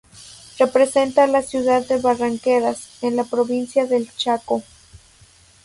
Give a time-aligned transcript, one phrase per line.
[0.57, 4.63] Representa a la ciudad de Barranqueras, en la Provincia del Chaco.